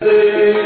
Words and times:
Hey. 0.00 0.65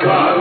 God. 0.00 0.31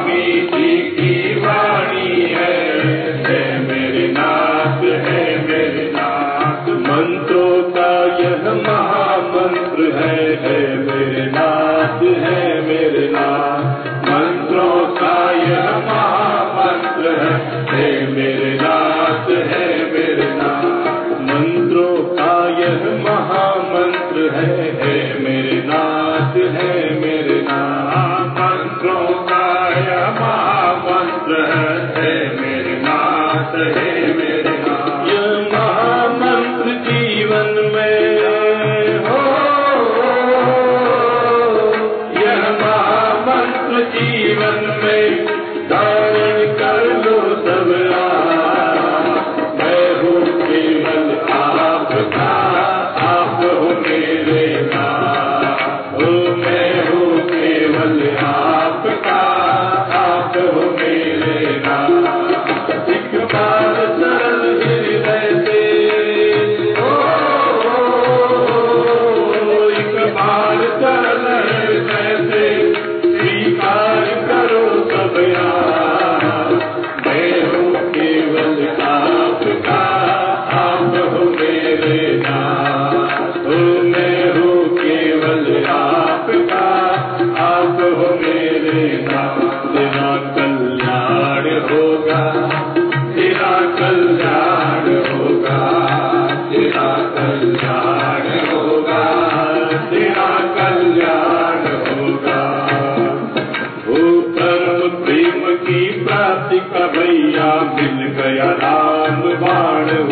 Hallelujah. 54.82 55.11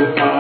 का 0.01 0.33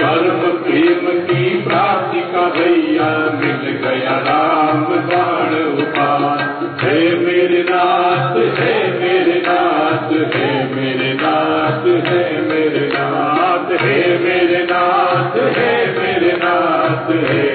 सर्व 0.00 0.40
प्रेम 0.62 1.06
की 1.20 1.62
प्राप्ति 1.62 2.20
का 2.20 2.42
भैया 2.48 3.08
मिल 3.34 3.70
गया 3.84 4.16
राम 4.18 4.84
बाण 4.84 5.54
उपास। 5.82 6.80
है 6.82 7.26
मेरे 7.26 7.62
नाथ 7.62 8.36
है 8.58 8.74
मेरे 9.00 9.42
नाथ 9.46 10.12
है 10.34 10.74
मेरे 10.74 11.12
नाथ 11.14 11.86
है 11.86 12.48
मेरे 12.48 12.86
नाथ 12.86 13.72
है 13.82 14.18
मेरे 14.24 14.64
नाथ 14.64 15.36
है 15.56 15.72
मेरे 15.98 16.32
नाथ 16.32 17.10
है 17.10 17.47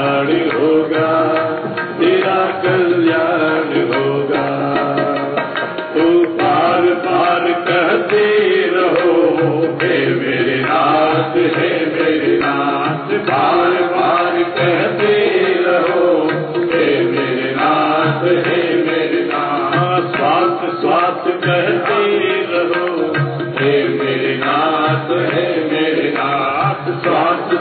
Hari 0.00 0.48
Hoga. 0.56 1.69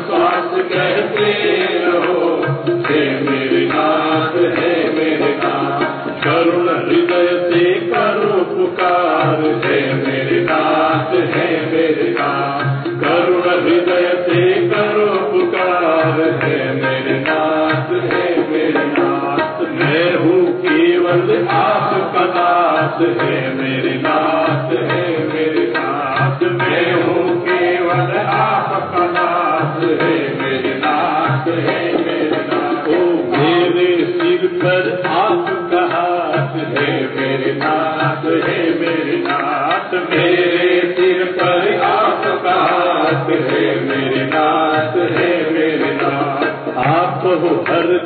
पास 0.09 0.53
कहते 0.71 1.31
रहो 1.83 2.29
हे 2.87 3.01
मेरे 3.19 3.65
नाथ 3.65 4.37
हे 4.57 4.71
मेरे 4.93 5.33
नाथ 5.35 5.83
करुण 6.23 6.69
हृदय 6.77 7.29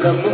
come 0.03 0.32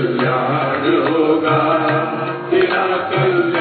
कल्याण 0.00 0.84
होगा 1.06 1.58
तेरा 2.50 2.84
कल्याण 3.10 3.59